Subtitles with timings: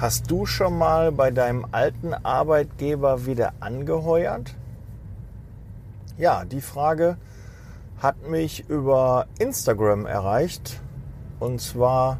[0.00, 4.54] Hast du schon mal bei deinem alten Arbeitgeber wieder angeheuert?
[6.16, 7.16] Ja, die Frage
[8.00, 10.80] hat mich über Instagram erreicht.
[11.40, 12.18] Und zwar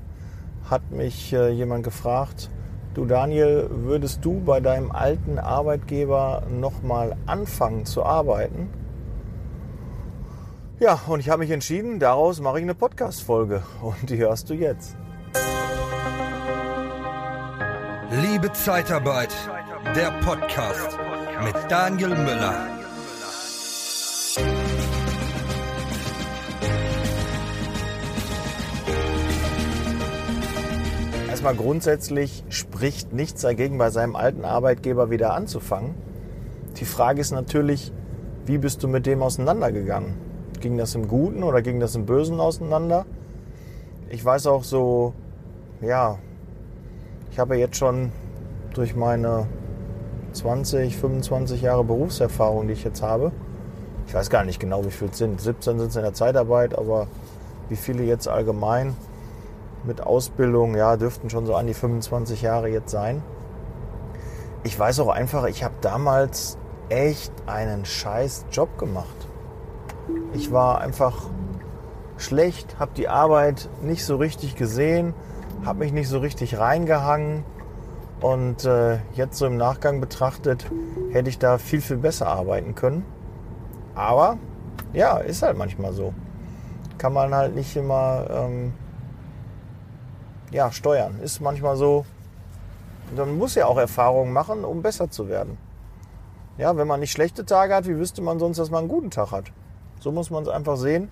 [0.69, 2.50] hat mich äh, jemand gefragt,
[2.95, 8.70] du Daniel, würdest du bei deinem alten Arbeitgeber nochmal anfangen zu arbeiten?
[10.80, 14.54] Ja, und ich habe mich entschieden, daraus mache ich eine Podcast-Folge und die hörst du
[14.54, 14.96] jetzt.
[18.41, 19.34] Liebe Zeitarbeit,
[19.97, 20.97] der Podcast
[21.42, 22.69] mit Daniel Müller.
[31.28, 35.97] Erstmal grundsätzlich spricht nichts dagegen, bei seinem alten Arbeitgeber wieder anzufangen.
[36.77, 37.92] Die Frage ist natürlich,
[38.47, 40.14] wie bist du mit dem auseinandergegangen?
[40.61, 43.05] Ging das im Guten oder ging das im Bösen auseinander?
[44.11, 45.12] Ich weiß auch so,
[45.80, 46.20] ja,
[47.33, 48.12] ich habe jetzt schon
[48.78, 49.48] durch meine
[50.34, 53.33] 20, 25 Jahre Berufserfahrung, die ich jetzt habe,
[54.06, 55.41] ich weiß gar nicht genau, wie viel es sind.
[55.41, 57.08] 17 sind es in der Zeitarbeit, aber
[57.69, 58.97] wie viele jetzt allgemein
[59.84, 63.22] mit Ausbildung, ja, dürften schon so an die 25 Jahre jetzt sein.
[64.62, 66.56] Ich weiß auch einfach, ich habe damals
[66.88, 69.28] echt einen scheiß Job gemacht.
[70.34, 71.28] Ich war einfach
[72.16, 75.14] schlecht, habe die Arbeit nicht so richtig gesehen,
[75.64, 77.44] habe mich nicht so richtig reingehangen
[78.20, 80.66] und äh, jetzt so im Nachgang betrachtet
[81.12, 83.05] hätte ich da viel, viel besser arbeiten können.
[83.94, 84.38] Aber
[84.92, 86.12] ja, ist halt manchmal so.
[86.98, 88.75] Kann man halt nicht immer ähm,
[90.50, 91.20] ja, steuern.
[91.22, 92.05] Ist manchmal so.
[93.16, 95.56] Man muss ja auch Erfahrungen machen, um besser zu werden.
[96.58, 99.10] Ja, wenn man nicht schlechte Tage hat, wie wüsste man sonst, dass man einen guten
[99.10, 99.53] Tag hat?
[100.00, 101.08] So muss man es einfach sehen.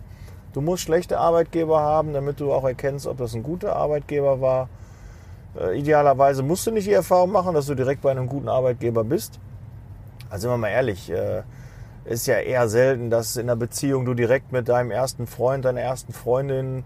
[0.53, 4.69] Du musst schlechte Arbeitgeber haben, damit du auch erkennst, ob das ein guter Arbeitgeber war.
[5.59, 9.05] Äh, idealerweise musst du nicht die Erfahrung machen, dass du direkt bei einem guten Arbeitgeber
[9.05, 9.41] bist.
[10.29, 11.43] Also sind wir mal ehrlich, äh,
[12.05, 15.81] ist ja eher selten, dass in einer Beziehung du direkt mit deinem ersten Freund, deiner
[15.81, 16.85] ersten Freundin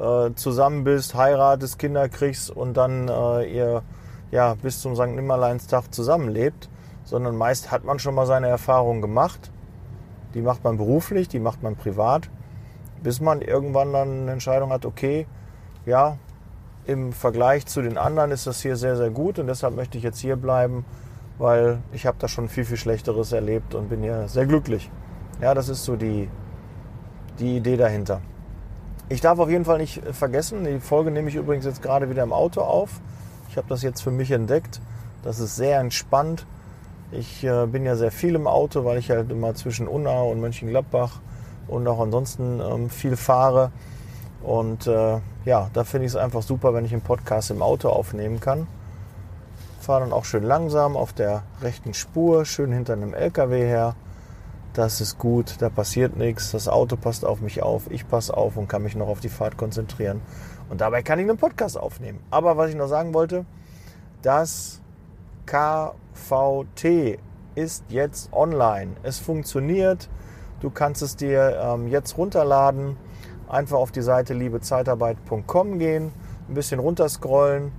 [0.00, 3.82] äh, zusammen bist, heiratest, Kinder kriegst und dann äh, ihr
[4.30, 5.08] ja, bis zum St.
[5.08, 6.70] Nimmerleinstag zusammenlebt,
[7.04, 9.50] sondern meist hat man schon mal seine Erfahrungen gemacht.
[10.32, 12.30] Die macht man beruflich, die macht man privat
[13.02, 15.26] bis man irgendwann dann eine Entscheidung hat, okay,
[15.84, 16.16] ja,
[16.86, 20.04] im Vergleich zu den anderen ist das hier sehr, sehr gut und deshalb möchte ich
[20.04, 20.84] jetzt hier bleiben,
[21.38, 24.90] weil ich habe da schon viel, viel Schlechteres erlebt und bin hier sehr glücklich.
[25.40, 26.28] Ja, das ist so die,
[27.38, 28.20] die Idee dahinter.
[29.08, 32.22] Ich darf auf jeden Fall nicht vergessen, die Folge nehme ich übrigens jetzt gerade wieder
[32.22, 33.00] im Auto auf.
[33.48, 34.80] Ich habe das jetzt für mich entdeckt.
[35.22, 36.46] Das ist sehr entspannt.
[37.10, 40.40] Ich äh, bin ja sehr viel im Auto, weil ich halt immer zwischen Unna und
[40.40, 41.20] Mönchengladbach
[41.68, 43.70] und auch ansonsten ähm, viel fahre.
[44.42, 47.88] Und äh, ja, da finde ich es einfach super, wenn ich einen Podcast im Auto
[47.88, 48.66] aufnehmen kann.
[49.80, 53.94] Fahre dann auch schön langsam auf der rechten Spur, schön hinter einem LKW her.
[54.74, 56.52] Das ist gut, da passiert nichts.
[56.52, 59.28] Das Auto passt auf mich auf, ich passe auf und kann mich noch auf die
[59.28, 60.22] Fahrt konzentrieren.
[60.70, 62.20] Und dabei kann ich einen Podcast aufnehmen.
[62.30, 63.44] Aber was ich noch sagen wollte,
[64.22, 64.80] das
[65.46, 67.18] KVT
[67.54, 68.92] ist jetzt online.
[69.02, 70.08] Es funktioniert.
[70.60, 72.96] Du kannst es dir ähm, jetzt runterladen,
[73.52, 76.12] einfach auf die Seite liebezeitarbeit.com gehen,
[76.48, 77.70] ein bisschen runterscrollen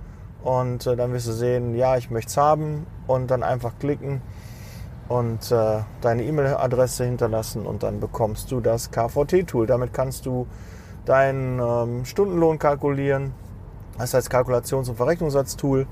[0.42, 4.22] und äh, dann wirst du sehen, ja, ich möchte es haben und dann einfach klicken
[5.08, 9.66] und äh, deine E-Mail-Adresse hinterlassen und dann bekommst du das KVT-Tool.
[9.66, 10.46] Damit kannst du
[11.04, 13.34] deinen ähm, Stundenlohn kalkulieren.
[13.98, 15.86] Das heißt Kalkulations- und Verrechnungssatztool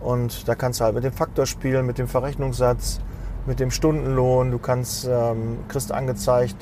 [0.00, 3.00] und da kannst du halt mit dem Faktor spielen, mit dem Verrechnungssatz
[3.48, 4.52] mit dem Stundenlohn.
[4.52, 6.56] Du kannst, ähm, kriegst angezeigt,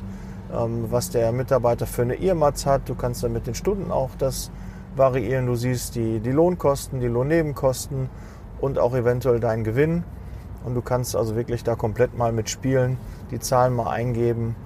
[0.48, 2.88] was der Mitarbeiter für eine IRMATZ hat.
[2.88, 4.50] Du kannst dann mit den Stunden auch das
[4.94, 5.46] variieren.
[5.46, 8.08] Du siehst die, die Lohnkosten, die Lohnnebenkosten
[8.60, 10.04] und auch eventuell deinen Gewinn.
[10.64, 12.98] Und du kannst also wirklich da komplett mal mitspielen,
[13.30, 14.56] die Zahlen mal eingeben,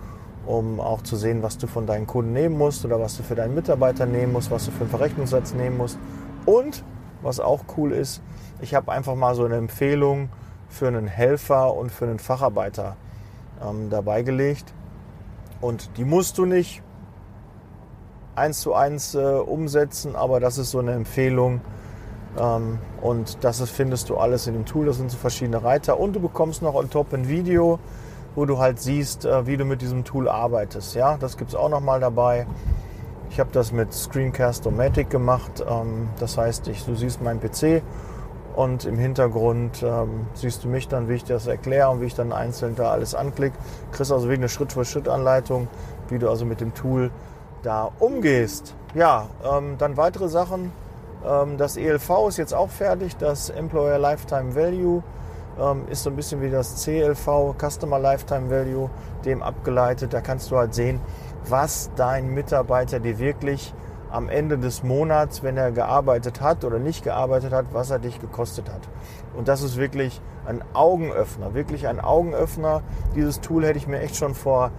[0.47, 3.35] um auch zu sehen, was du von deinen Kunden nehmen musst oder was du für
[3.35, 5.99] deinen Mitarbeiter nehmen musst, was du für einen Verrechnungssatz nehmen musst.
[6.47, 6.85] Und
[7.23, 8.23] was auch cool ist,
[8.63, 10.31] ich habe einfach mal so eine Empfehlung
[10.69, 12.97] für einen Helfer und für einen Facharbeiter
[13.63, 14.73] ähm, dabei gelegt.
[15.61, 16.83] Und die musst du nicht
[18.35, 21.61] eins zu eins äh, umsetzen, aber das ist so eine Empfehlung.
[22.39, 24.87] Ähm, und das ist, findest du alles in dem Tool.
[24.87, 25.99] Das sind so verschiedene Reiter.
[25.99, 27.79] Und du bekommst noch on top ein Video,
[28.35, 30.95] wo du halt siehst, äh, wie du mit diesem Tool arbeitest.
[30.95, 32.47] Ja, das gibt es auch noch mal dabei.
[33.31, 35.65] Ich habe das mit Screencast-O-Matic gemacht.
[35.69, 37.83] Ähm, das heißt, ich, du siehst meinen PC
[38.61, 42.15] und im Hintergrund ähm, siehst du mich dann, wie ich das erkläre und wie ich
[42.15, 43.57] dann einzeln da alles anklicke.
[43.91, 45.67] Kriegst also wie eine Schritt-für-Schritt-Anleitung,
[46.11, 47.11] wie du also mit dem Tool
[47.63, 48.75] da umgehst.
[48.95, 50.73] Ja, ähm, dann weitere Sachen.
[51.27, 55.03] Ähm, das ELV ist jetzt auch fertig, das Employer Lifetime Value
[55.59, 58.91] ähm, ist so ein bisschen wie das CLV, Customer Lifetime Value,
[59.25, 60.13] dem abgeleitet.
[60.13, 61.01] Da kannst du halt sehen,
[61.49, 63.73] was dein Mitarbeiter dir wirklich
[64.11, 68.21] am Ende des Monats, wenn er gearbeitet hat oder nicht gearbeitet hat, was er dich
[68.21, 68.89] gekostet hat.
[69.37, 72.83] Und das ist wirklich ein Augenöffner, wirklich ein Augenöffner.
[73.15, 74.71] Dieses Tool hätte ich mir echt schon vor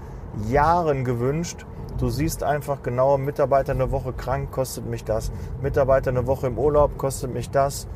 [0.50, 1.66] Jahren gewünscht.
[1.98, 5.32] Du siehst einfach genau, Mitarbeiter eine Woche krank kostet mich das,
[5.62, 7.88] Mitarbeiter eine Woche im Urlaub kostet mich das,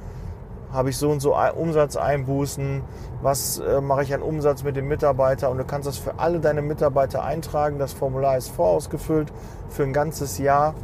[0.72, 2.84] habe ich so und so Umsatzeinbußen,
[3.22, 6.40] was äh, mache ich an Umsatz mit dem Mitarbeiter und du kannst das für alle
[6.40, 7.80] deine Mitarbeiter eintragen.
[7.80, 9.32] Das Formular ist vorausgefüllt
[9.70, 10.76] für ein ganzes Jahr.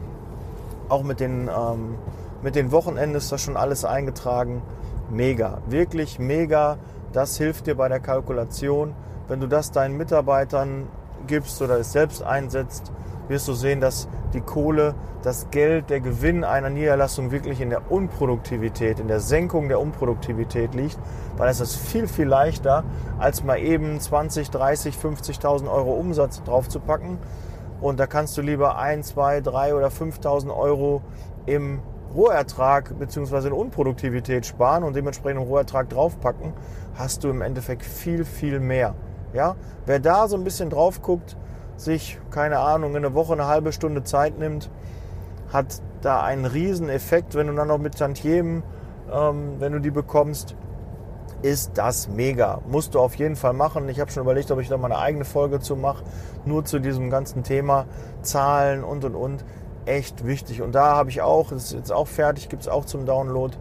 [0.92, 1.96] Auch mit den, ähm,
[2.42, 4.62] mit den Wochenenden ist das schon alles eingetragen.
[5.10, 6.80] Mega, wirklich mega.
[7.14, 8.94] Das hilft dir bei der Kalkulation.
[9.30, 10.90] Wenn du das deinen Mitarbeitern
[11.28, 12.92] gibst oder es selbst einsetzt,
[13.30, 14.94] wirst du sehen, dass die Kohle,
[15.24, 20.76] das Geld, der Gewinn einer Niederlassung wirklich in der Unproduktivität, in der Senkung der Unproduktivität
[20.76, 21.00] liegt,
[21.38, 22.84] weil es ist viel, viel leichter,
[23.18, 27.18] als mal eben 20, 30, 50.000 Euro Umsatz draufzupacken.
[27.82, 31.02] Und da kannst du lieber 1, 2, 3 oder 5.000 Euro
[31.48, 31.82] im
[32.16, 33.48] Rohertrag bzw.
[33.48, 36.54] in Unproduktivität sparen und dementsprechend im Rohertrag draufpacken,
[36.96, 38.96] hast du im Endeffekt viel, viel mehr.
[39.34, 39.56] Ja?
[39.86, 41.36] Wer da so ein bisschen drauf guckt,
[41.78, 44.70] sich, keine Ahnung, in eine Woche eine halbe Stunde Zeit nimmt,
[45.52, 48.64] hat da einen riesen Effekt, wenn du dann noch mit Tantiemen,
[49.12, 50.56] ähm, wenn du die bekommst,
[51.42, 52.62] ist das mega.
[52.68, 53.90] Musst du auf jeden Fall machen.
[53.90, 56.04] Ich habe schon überlegt, ob ich da mal eine eigene Folge zu mache,
[56.46, 57.86] nur zu diesem ganzen Thema
[58.22, 59.44] Zahlen und und und.
[59.86, 60.62] Echt wichtig.
[60.62, 63.56] Und da habe ich auch, ist jetzt auch fertig, gibt es auch zum Download.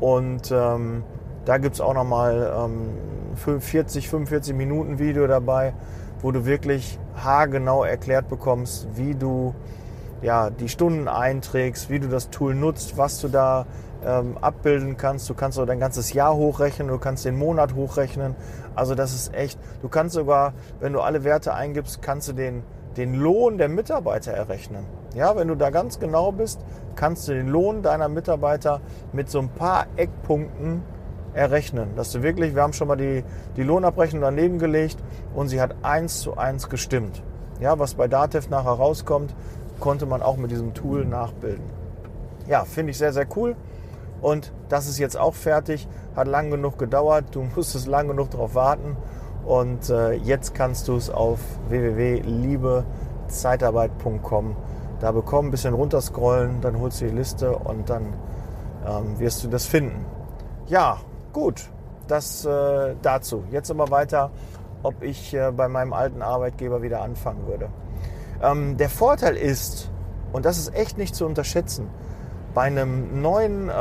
[0.00, 1.04] Und ähm,
[1.44, 5.74] da gibt es auch nochmal ähm, 40, 45 Minuten Video dabei,
[6.20, 9.54] wo du wirklich haargenau erklärt bekommst, wie du
[10.22, 13.66] ja, die Stunden einträgst, wie du das Tool nutzt, was du da
[14.04, 15.28] ähm, abbilden kannst.
[15.28, 18.34] Du kannst auch dein ganzes Jahr hochrechnen, du kannst den Monat hochrechnen.
[18.74, 22.62] Also das ist echt, du kannst sogar, wenn du alle Werte eingibst, kannst du den,
[22.96, 24.86] den Lohn der Mitarbeiter errechnen.
[25.14, 26.60] Ja, wenn du da ganz genau bist,
[26.94, 28.80] kannst du den Lohn deiner Mitarbeiter
[29.12, 30.82] mit so ein paar Eckpunkten
[31.34, 31.94] errechnen.
[31.96, 33.24] Dass du wirklich, wir haben schon mal die,
[33.56, 34.98] die Lohnabrechnung daneben gelegt
[35.34, 37.22] und sie hat eins zu eins gestimmt.
[37.60, 39.34] Ja, was bei Datev nachher rauskommt,
[39.80, 41.64] konnte man auch mit diesem Tool nachbilden.
[42.46, 43.56] Ja, finde ich sehr, sehr cool.
[44.20, 45.86] Und das ist jetzt auch fertig.
[46.16, 47.26] Hat lang genug gedauert.
[47.32, 48.96] Du musstest lang genug darauf warten.
[49.44, 51.38] Und äh, jetzt kannst du es auf
[51.68, 54.56] www.liebezeitarbeit.com
[55.00, 58.14] da bekommen, ein bisschen runterscrollen, dann holst du die Liste und dann
[58.84, 60.04] ähm, wirst du das finden.
[60.66, 60.98] Ja,
[61.32, 61.68] Gut,
[62.06, 63.44] das äh, dazu.
[63.50, 64.30] Jetzt aber weiter,
[64.82, 67.68] ob ich äh, bei meinem alten Arbeitgeber wieder anfangen würde.
[68.42, 69.90] Ähm, der Vorteil ist,
[70.32, 71.88] und das ist echt nicht zu unterschätzen,
[72.58, 73.72] bei einem neuen, äh,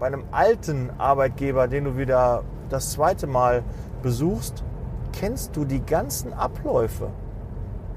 [0.00, 3.62] bei einem alten Arbeitgeber, den du wieder das zweite Mal
[4.02, 4.64] besuchst,
[5.12, 7.10] kennst du die ganzen Abläufe.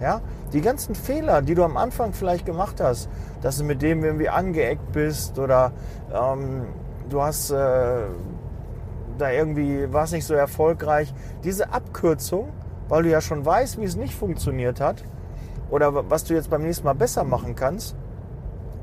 [0.02, 0.20] Ja,
[0.52, 3.08] die ganzen Fehler, die du am Anfang vielleicht gemacht hast,
[3.42, 5.72] dass du mit dem irgendwie angeeckt bist oder
[6.14, 6.64] ähm,
[7.10, 8.02] du hast äh,
[9.18, 11.14] da irgendwie war es nicht so erfolgreich.
[11.46, 12.50] Diese Abkürzung,
[12.90, 15.06] weil du ja schon weißt, wie es nicht funktioniert hat
[15.70, 17.96] oder was du jetzt beim nächsten Mal besser machen kannst,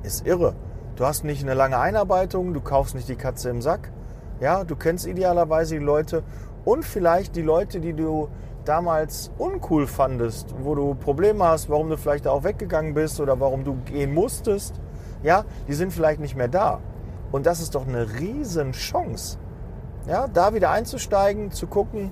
[0.02, 0.54] ist irre.
[0.98, 3.92] Du hast nicht eine lange Einarbeitung, du kaufst nicht die Katze im Sack.
[4.40, 6.24] Ja, du kennst idealerweise die Leute
[6.64, 8.28] und vielleicht die Leute, die du
[8.64, 13.62] damals uncool fandest, wo du Probleme hast, warum du vielleicht auch weggegangen bist oder warum
[13.62, 14.80] du gehen musstest.
[15.22, 16.80] Ja, die sind vielleicht nicht mehr da.
[17.30, 19.38] Und das ist doch eine riesen Chance.
[20.08, 22.10] Ja, da wieder einzusteigen, zu gucken,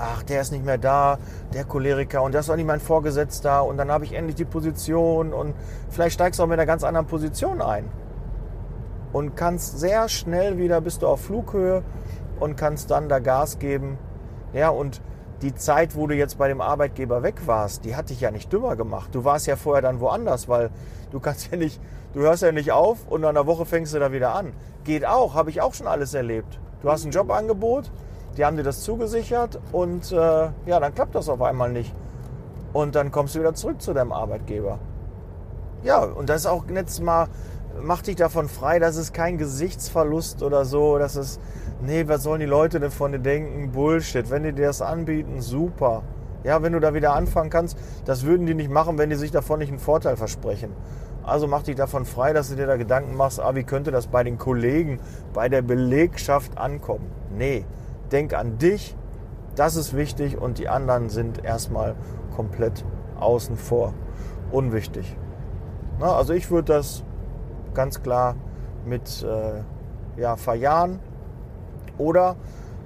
[0.00, 1.18] ach, der ist nicht mehr da,
[1.52, 4.44] der Choleriker und der ist auch nicht mein Vorgesetzter und dann habe ich endlich die
[4.44, 5.54] Position und
[5.90, 7.84] vielleicht steigst du auch mit einer ganz anderen Position ein
[9.12, 11.82] und kannst sehr schnell wieder, bist du auf Flughöhe
[12.38, 13.98] und kannst dann da Gas geben.
[14.52, 15.00] Ja, und
[15.42, 18.52] die Zeit, wo du jetzt bei dem Arbeitgeber weg warst, die hat dich ja nicht
[18.52, 19.14] dümmer gemacht.
[19.14, 20.70] Du warst ja vorher dann woanders, weil
[21.10, 21.80] du kannst ja nicht,
[22.12, 24.52] du hörst ja nicht auf und nach einer Woche fängst du da wieder an.
[24.84, 26.58] Geht auch, habe ich auch schon alles erlebt.
[26.82, 27.90] Du hast ein Jobangebot,
[28.36, 31.94] die haben dir das zugesichert und äh, ja, dann klappt das auf einmal nicht.
[32.72, 34.78] Und dann kommst du wieder zurück zu deinem Arbeitgeber.
[35.82, 37.26] Ja, und das ist auch jetzt mal,
[37.82, 41.40] mach dich davon frei, das ist kein Gesichtsverlust oder so, das ist,
[41.80, 43.72] nee, was sollen die Leute denn von dir denken?
[43.72, 44.30] Bullshit.
[44.30, 46.02] Wenn die dir das anbieten, super.
[46.44, 49.30] Ja, wenn du da wieder anfangen kannst, das würden die nicht machen, wenn die sich
[49.30, 50.72] davon nicht einen Vorteil versprechen.
[51.22, 54.06] Also mach dich davon frei, dass du dir da Gedanken machst, ah, wie könnte das
[54.06, 55.00] bei den Kollegen,
[55.34, 57.10] bei der Belegschaft ankommen.
[57.36, 57.64] Nee,
[58.12, 58.96] denk an dich,
[59.56, 61.96] das ist wichtig und die anderen sind erstmal
[62.34, 62.84] komplett
[63.18, 63.94] außen vor.
[64.50, 65.16] Unwichtig.
[65.98, 67.04] Na, also ich würde das
[67.74, 68.36] ganz klar
[68.84, 70.98] mit äh, ja, verjahren.
[71.98, 72.36] Oder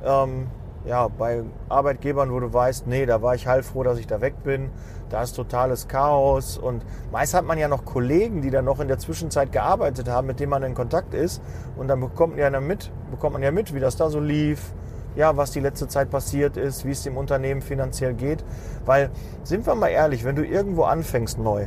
[0.04, 0.48] ähm,
[0.84, 4.42] ja, bei Arbeitgebern, wo du weißt, nee, da war ich heilfroh, dass ich da weg
[4.42, 4.70] bin.
[5.08, 6.58] Da ist totales Chaos.
[6.58, 10.26] Und meist hat man ja noch Kollegen, die dann noch in der Zwischenzeit gearbeitet haben,
[10.26, 11.40] mit denen man in Kontakt ist.
[11.76, 14.74] Und dann bekommt man ja mit, bekommt man ja mit, wie das da so lief,
[15.16, 18.44] ja, was die letzte Zeit passiert ist, wie es dem Unternehmen finanziell geht.
[18.84, 19.10] Weil,
[19.42, 21.66] sind wir mal ehrlich, wenn du irgendwo anfängst neu,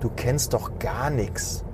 [0.00, 1.64] du kennst doch gar nichts.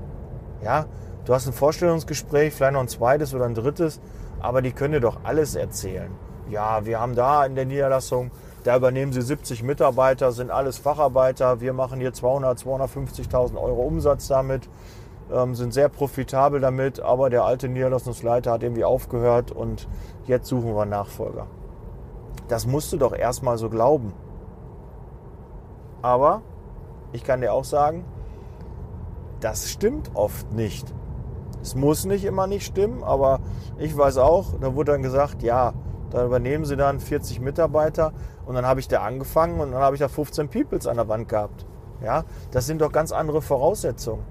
[0.63, 0.87] Ja,
[1.25, 4.01] du hast ein Vorstellungsgespräch, vielleicht noch ein zweites oder ein drittes,
[4.41, 6.11] aber die können dir doch alles erzählen.
[6.49, 8.31] Ja, wir haben da in der Niederlassung,
[8.65, 11.61] da übernehmen sie 70 Mitarbeiter, sind alles Facharbeiter.
[11.61, 14.69] Wir machen hier 200, 250.000 Euro Umsatz damit,
[15.33, 19.89] ähm, sind sehr profitabel damit, aber der alte Niederlassungsleiter hat irgendwie aufgehört und
[20.27, 21.47] jetzt suchen wir Nachfolger.
[22.49, 24.13] Das musst du doch erstmal so glauben.
[26.03, 26.43] Aber
[27.13, 28.05] ich kann dir auch sagen,
[29.41, 30.93] das stimmt oft nicht.
[31.63, 33.41] Es muss nicht immer nicht stimmen, aber
[33.79, 35.75] ich weiß auch, da wurde dann gesagt, ja,
[36.11, 38.13] da übernehmen sie dann 40 Mitarbeiter
[38.47, 41.09] und dann habe ich da angefangen und dann habe ich da 15 Peoples an der
[41.09, 41.67] Wand gehabt.
[42.03, 44.25] Ja, das sind doch ganz andere Voraussetzungen.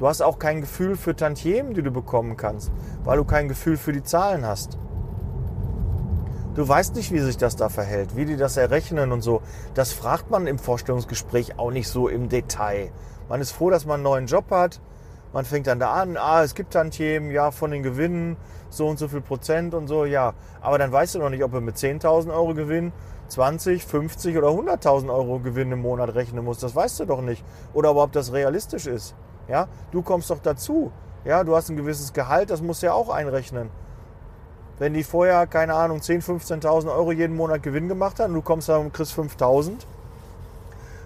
[0.00, 2.72] Du hast auch kein Gefühl für Tantiemen, die du bekommen kannst,
[3.04, 4.78] weil du kein Gefühl für die Zahlen hast.
[6.54, 9.42] Du weißt nicht, wie sich das da verhält, wie die das errechnen und so.
[9.74, 12.90] Das fragt man im Vorstellungsgespräch auch nicht so im Detail.
[13.28, 14.80] Man ist froh, dass man einen neuen Job hat.
[15.34, 18.38] Man fängt dann da an, ah, es gibt Tantiemen, ja, von den Gewinnen,
[18.70, 20.32] so und so viel Prozent und so, ja.
[20.62, 22.94] Aber dann weißt du noch nicht, ob du mit 10.000 Euro Gewinn
[23.28, 26.62] 20, 50 oder 100.000 Euro Gewinn im Monat rechnen musst.
[26.62, 27.44] Das weißt du doch nicht.
[27.74, 29.14] Oder ob das realistisch ist.
[29.50, 30.92] Ja, du kommst doch dazu.
[31.24, 33.68] Ja, du hast ein gewisses Gehalt, das musst du ja auch einrechnen.
[34.78, 38.68] Wenn die vorher, keine Ahnung, 10.000, 15.000 Euro jeden Monat Gewinn gemacht haben, du kommst
[38.70, 39.72] da und kriegst 5.000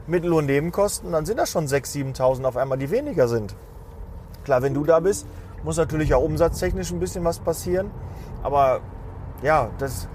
[0.07, 3.57] Mittel- und Nebenkosten, dann sind das schon 6.000, 7.000 auf einmal, die weniger sind.
[4.45, 5.27] Klar, wenn du da bist,
[5.65, 7.91] muss natürlich auch umsatztechnisch ein bisschen was passieren.
[8.43, 8.81] Aber
[9.43, 10.07] ja, das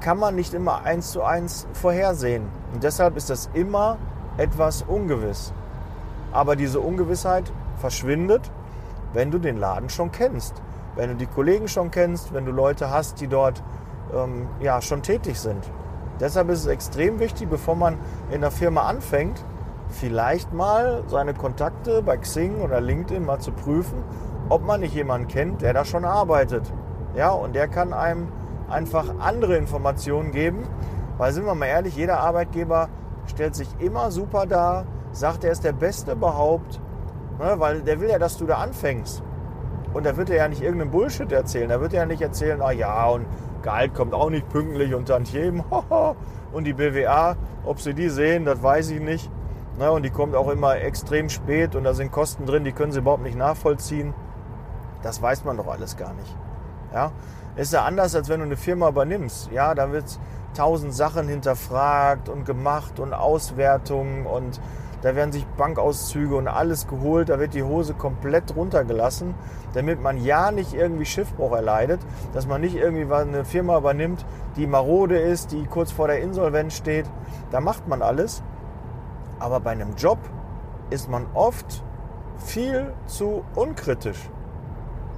[0.00, 2.42] kann man nicht immer eins zu eins vorhersehen.
[2.74, 3.96] Und deshalb ist das immer
[4.36, 5.52] etwas ungewiss.
[6.32, 7.50] Aber diese Ungewissheit
[7.86, 8.50] verschwindet,
[9.12, 10.60] wenn du den Laden schon kennst.
[10.96, 13.62] Wenn du die Kollegen schon kennst, wenn du Leute hast, die dort
[14.12, 15.62] ähm, ja, schon tätig sind.
[16.18, 17.96] Deshalb ist es extrem wichtig, bevor man
[18.32, 19.44] in der Firma anfängt,
[19.88, 24.02] vielleicht mal seine Kontakte bei Xing oder LinkedIn mal zu prüfen,
[24.48, 26.64] ob man nicht jemanden kennt, der da schon arbeitet.
[27.14, 28.26] Ja, und der kann einem
[28.68, 30.64] einfach andere Informationen geben,
[31.18, 32.88] weil sind wir mal ehrlich, jeder Arbeitgeber
[33.26, 36.80] stellt sich immer super dar, sagt, er ist der Beste überhaupt,
[37.38, 39.22] ne, weil der will ja, dass du da anfängst.
[39.92, 41.68] Und da wird er ja nicht irgendeinen Bullshit erzählen.
[41.68, 43.26] Da wird er ja nicht erzählen, ah ja, und
[43.62, 45.64] Gehalt kommt auch nicht pünktlich und jedem,
[46.52, 49.30] und die BWA, ob sie die sehen, das weiß ich nicht.
[49.78, 52.92] Ne, und die kommt auch immer extrem spät und da sind Kosten drin, die können
[52.92, 54.14] sie überhaupt nicht nachvollziehen.
[55.02, 56.34] Das weiß man doch alles gar nicht.
[56.92, 57.12] Ja?
[57.56, 59.50] Ist ja anders, als wenn du eine Firma übernimmst.
[59.52, 60.18] Ja, da wird
[60.54, 64.60] tausend Sachen hinterfragt und gemacht und Auswertungen und
[65.02, 67.28] da werden sich Bankauszüge und alles geholt.
[67.28, 69.34] Da wird die Hose komplett runtergelassen,
[69.74, 72.00] damit man ja nicht irgendwie Schiffbruch erleidet,
[72.32, 74.24] dass man nicht irgendwie eine Firma übernimmt,
[74.56, 77.06] die marode ist, die kurz vor der Insolvenz steht.
[77.50, 78.42] Da macht man alles.
[79.38, 80.18] Aber bei einem Job
[80.90, 81.84] ist man oft
[82.38, 84.30] viel zu unkritisch.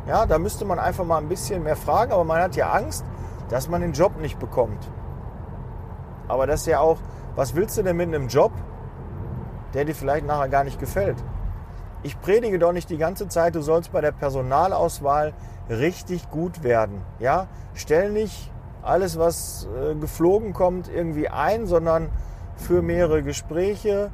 [0.07, 3.05] Ja, da müsste man einfach mal ein bisschen mehr fragen, aber man hat ja Angst,
[3.51, 4.91] dass man den Job nicht bekommt.
[6.29, 6.99] Aber das ist ja auch,
[7.35, 8.53] was willst du denn mit einem Job,
[9.75, 11.17] der dir vielleicht nachher gar nicht gefällt?
[12.03, 15.33] Ich predige doch nicht die ganze Zeit, du sollst bei der Personalauswahl
[15.69, 17.03] richtig gut werden.
[17.19, 22.09] Ja, stell nicht alles, was äh, geflogen kommt, irgendwie ein, sondern
[22.57, 24.11] für mehrere Gespräche.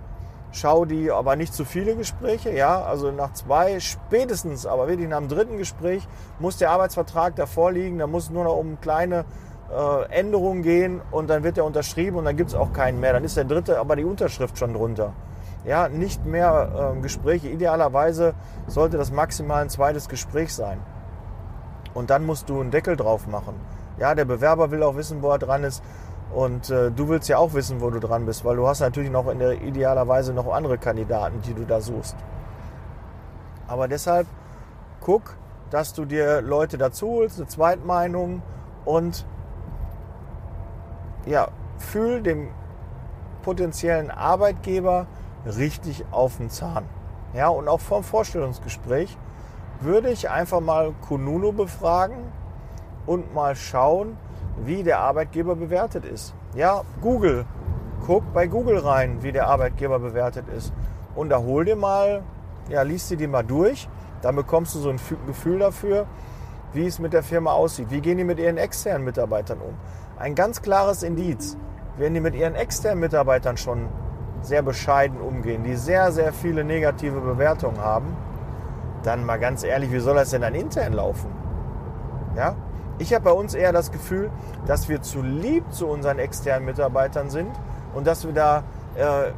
[0.53, 2.83] Schau die, aber nicht zu viele Gespräche, ja.
[2.83, 6.07] Also nach zwei, spätestens, aber wirklich nach dem dritten Gespräch
[6.39, 7.99] muss der Arbeitsvertrag davor liegen.
[7.99, 9.25] Da muss nur noch um kleine
[9.73, 13.13] äh, Änderungen gehen und dann wird er unterschrieben und dann gibt es auch keinen mehr.
[13.13, 15.13] Dann ist der dritte, aber die Unterschrift schon drunter.
[15.65, 17.49] Ja, nicht mehr äh, Gespräche.
[17.49, 18.35] Idealerweise
[18.67, 20.79] sollte das maximal ein zweites Gespräch sein.
[21.95, 23.55] Und dann musst du einen Deckel drauf machen.
[23.99, 25.83] Ja, der Bewerber will auch wissen, wo er dran ist.
[26.35, 29.11] Und äh, du willst ja auch wissen, wo du dran bist, weil du hast natürlich
[29.11, 32.17] noch in der idealerweise noch andere Kandidaten, die du da suchst.
[33.69, 34.27] Aber deshalb
[35.01, 35.37] guck,
[35.71, 38.43] dass du dir Leute dazu holst, eine Zweitmeinung
[38.85, 39.25] und
[41.27, 42.49] ja, fühl dem
[43.43, 45.07] potenziellen Arbeitgeber
[45.47, 46.85] richtig auf den Zahn.
[47.35, 49.17] Ja, und auch vom Vorstellungsgespräch
[49.81, 52.17] würde ich einfach mal Kununu befragen
[53.07, 54.17] und mal schauen,
[54.65, 56.35] wie der Arbeitgeber bewertet ist.
[56.55, 57.45] Ja, Google.
[58.07, 60.73] Guck bei Google rein, wie der Arbeitgeber bewertet ist.
[61.15, 62.23] Und da hol dir mal,
[62.69, 63.89] ja, liest dir die mal durch.
[64.23, 66.07] Dann bekommst du so ein Gefühl dafür,
[66.73, 67.91] wie es mit der Firma aussieht.
[67.91, 69.75] Wie gehen die mit ihren externen Mitarbeitern um?
[70.19, 71.57] Ein ganz klares Indiz.
[71.97, 73.89] Wenn die mit ihren externen Mitarbeitern schon
[74.45, 78.17] sehr bescheiden umgehen, die sehr, sehr viele negative Bewertungen haben,
[79.03, 81.31] dann mal ganz ehrlich, wie soll das denn dann intern laufen?
[82.37, 82.55] Ja?
[82.99, 84.31] Ich habe bei uns eher das Gefühl,
[84.67, 87.51] dass wir zu lieb zu unseren externen Mitarbeitern sind
[87.95, 88.63] und dass wir da
[88.95, 89.33] äh,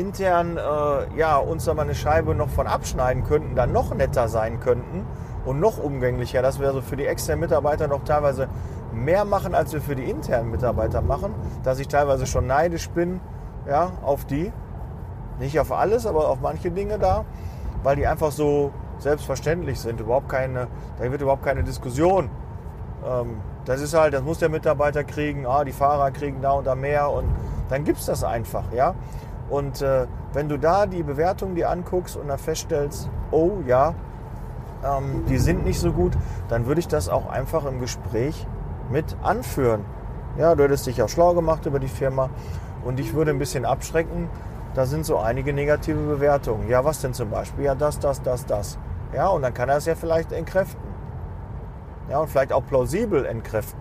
[0.00, 4.28] intern äh, ja, uns da mal eine Scheibe noch von abschneiden könnten, dann noch netter
[4.28, 5.04] sein könnten
[5.44, 8.48] und noch umgänglicher, dass wir also für die externen Mitarbeiter noch teilweise
[8.92, 13.20] mehr machen, als wir für die internen Mitarbeiter machen, dass ich teilweise schon neidisch bin
[13.68, 14.52] ja, auf die.
[15.38, 17.24] Nicht auf alles, aber auf manche Dinge da,
[17.82, 20.00] weil die einfach so selbstverständlich sind.
[20.00, 20.68] Überhaupt keine,
[20.98, 22.30] da wird überhaupt keine Diskussion.
[23.06, 26.66] Ähm, das ist halt, das muss der Mitarbeiter kriegen, ah, die Fahrer kriegen da und
[26.66, 27.26] da mehr und
[27.68, 28.94] dann gibt es das einfach, ja.
[29.50, 33.94] Und äh, wenn du da die Bewertung dir anguckst und dann feststellst, oh ja,
[34.84, 36.12] ähm, die sind nicht so gut,
[36.48, 38.46] dann würde ich das auch einfach im Gespräch
[38.90, 39.84] mit anführen.
[40.38, 42.30] Ja, du hättest dich auch schlau gemacht über die Firma
[42.86, 44.28] und ich würde ein bisschen abschrecken.
[44.74, 46.68] Da sind so einige negative Bewertungen.
[46.68, 47.64] Ja, was denn zum Beispiel?
[47.64, 48.78] Ja, das, das, das, das.
[49.14, 50.86] Ja, und dann kann er es ja vielleicht entkräften.
[52.10, 53.80] Ja, und vielleicht auch plausibel entkräften.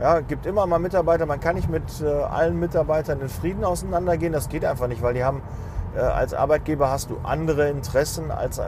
[0.00, 4.32] Ja, gibt immer mal Mitarbeiter, man kann nicht mit äh, allen Mitarbeitern in Frieden auseinandergehen,
[4.32, 5.42] das geht einfach nicht, weil die haben,
[5.96, 8.60] äh, als Arbeitgeber hast du andere Interessen als,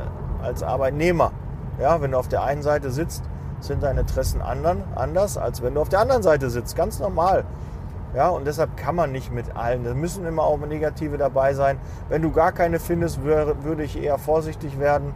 [0.43, 1.31] als Arbeitnehmer.
[1.79, 3.23] Ja, wenn du auf der einen Seite sitzt,
[3.61, 6.75] sind deine Interessen anderen, anders, als wenn du auf der anderen Seite sitzt.
[6.75, 7.45] Ganz normal.
[8.15, 9.85] Ja, und deshalb kann man nicht mit allen.
[9.85, 11.79] Da müssen immer auch Negative dabei sein.
[12.09, 15.15] Wenn du gar keine findest, würde ich eher vorsichtig werden.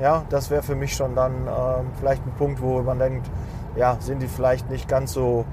[0.00, 1.50] Ja, das wäre für mich schon dann äh,
[1.98, 3.30] vielleicht ein Punkt, wo man denkt,
[3.76, 5.44] ja, sind die vielleicht nicht ganz so,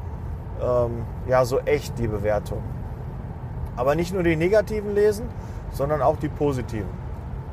[0.62, 2.62] ähm, ja, so echt, die Bewertung.
[3.75, 5.30] Aber nicht nur die negativen lesen,
[5.72, 6.89] sondern auch die positiven.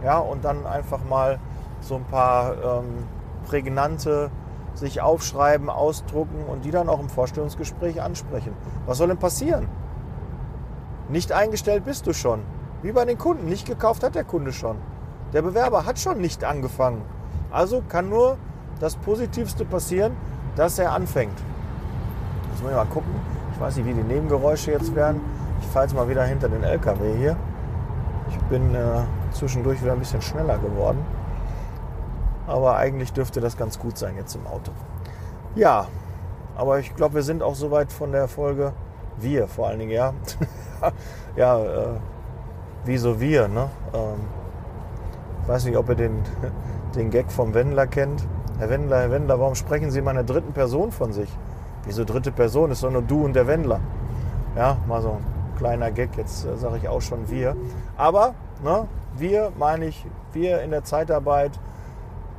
[0.05, 1.38] Ja, und dann einfach mal
[1.81, 3.05] so ein paar ähm,
[3.47, 4.31] prägnante
[4.78, 8.53] sich aufschreiben, ausdrucken und die dann auch im Vorstellungsgespräch ansprechen.
[8.87, 9.68] Was soll denn passieren?
[11.09, 12.40] Nicht eingestellt bist du schon.
[12.83, 13.46] Wie bei den Kunden.
[13.46, 14.76] Nicht gekauft hat der Kunde schon.
[15.33, 17.03] Der Bewerber hat schon nicht angefangen.
[17.50, 18.37] Also kann nur
[18.81, 20.16] das Positivste passieren,
[20.55, 21.37] dass er anfängt.
[22.50, 23.11] Jetzt muss ich mal gucken.
[23.53, 25.20] Ich weiß nicht, wie die Nebengeräusche jetzt werden.
[25.61, 27.37] Ich fahre jetzt mal wieder hinter den LKW hier.
[28.31, 30.98] Ich bin äh, zwischendurch wieder ein bisschen schneller geworden.
[32.48, 34.72] Aber eigentlich dürfte das ganz gut sein jetzt im Auto.
[35.54, 35.87] Ja,
[36.56, 38.72] aber ich glaube, wir sind auch soweit von der Folge.
[39.18, 40.14] Wir vor allen Dingen, ja.
[41.37, 41.87] ja, äh,
[42.84, 43.68] wieso wir, ne?
[43.92, 44.20] Ähm,
[45.42, 46.22] ich weiß nicht, ob ihr den,
[46.96, 48.26] den Gag vom Wendler kennt.
[48.58, 51.30] Herr Wendler, Herr Wendler, warum sprechen Sie in der dritten Person von sich?
[51.84, 52.70] Wieso dritte Person?
[52.70, 53.80] Ist doch nur du und der Wendler.
[54.56, 56.16] Ja, mal so ein kleiner Gag.
[56.16, 57.56] Jetzt äh, sage ich auch schon wir.
[57.96, 58.34] Aber,
[58.64, 61.52] ne, wir meine ich, wir in der Zeitarbeit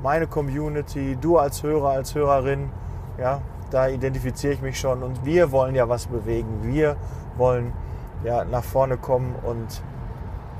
[0.01, 2.69] meine Community, du als Hörer, als Hörerin,
[3.17, 6.63] ja, da identifiziere ich mich schon und wir wollen ja was bewegen.
[6.63, 6.95] Wir
[7.37, 7.73] wollen
[8.23, 9.83] ja nach vorne kommen und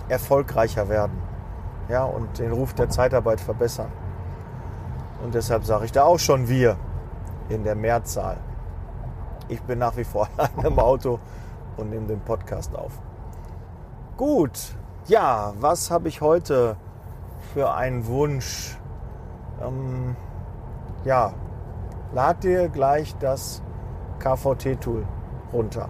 [0.07, 1.21] erfolgreicher werden.
[1.87, 3.91] Ja, und den Ruf der Zeitarbeit verbessern.
[5.23, 6.77] Und deshalb sage ich da auch schon wir
[7.49, 8.37] in der Mehrzahl.
[9.47, 11.19] Ich bin nach wie vor allein im Auto
[11.77, 12.91] und nehme den Podcast auf.
[14.17, 14.75] Gut,
[15.07, 16.75] ja, was habe ich heute
[17.53, 18.78] für einen Wunsch?
[19.61, 20.15] Ähm,
[21.05, 21.33] ja,
[22.13, 23.61] lad dir gleich das
[24.19, 25.05] KVT-Tool
[25.53, 25.89] runter.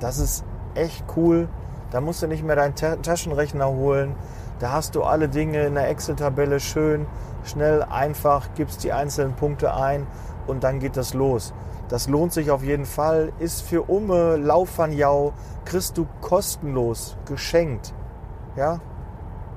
[0.00, 1.48] Das ist echt cool.
[1.90, 4.14] Da musst du nicht mehr deinen Taschenrechner holen.
[4.60, 7.06] Da hast du alle Dinge in der Excel-Tabelle schön,
[7.44, 10.06] schnell, einfach, gibst die einzelnen Punkte ein
[10.46, 11.54] und dann geht das los.
[11.88, 13.32] Das lohnt sich auf jeden Fall.
[13.38, 15.32] Ist für Umme, Laufanjau,
[15.64, 17.94] kriegst du kostenlos geschenkt.
[18.54, 18.80] Ja,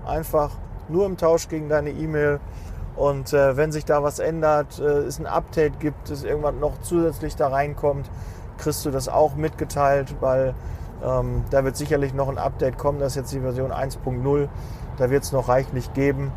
[0.05, 0.51] einfach
[0.87, 2.39] nur im Tausch gegen deine E-Mail
[2.95, 6.79] und äh, wenn sich da was ändert, äh, es ein Update gibt, es irgendwann noch
[6.81, 8.09] zusätzlich da reinkommt,
[8.57, 10.53] kriegst du das auch mitgeteilt, weil
[11.03, 12.99] ähm, da wird sicherlich noch ein Update kommen.
[12.99, 14.47] Das ist jetzt die Version 1.0.
[14.97, 16.31] Da wird es noch reichlich geben.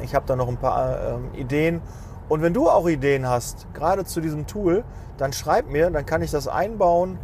[0.00, 1.80] Ich habe da noch ein paar ähm, Ideen.
[2.28, 4.84] Und wenn du auch Ideen hast, gerade zu diesem Tool,
[5.16, 7.18] dann schreib mir, dann kann ich das einbauen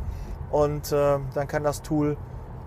[0.50, 2.16] und äh, dann kann das Tool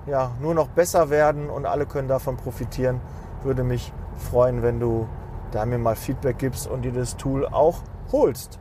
[0.06, 3.02] ja nur noch besser werden und alle können davon profitieren.
[3.44, 5.08] Würde mich freuen, wenn du
[5.52, 7.82] da mir mal Feedback gibst und dir das Tool auch
[8.12, 8.60] holst.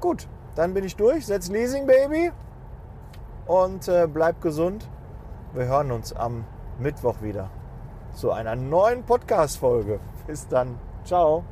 [0.00, 1.26] Gut, dann bin ich durch.
[1.26, 2.32] Setz Leasing Baby
[3.46, 4.88] und äh, bleib gesund.
[5.54, 6.44] Wir hören uns am
[6.78, 7.50] Mittwoch wieder
[8.14, 10.00] zu einer neuen Podcast-Folge.
[10.26, 10.78] Bis dann.
[11.04, 11.44] Ciao.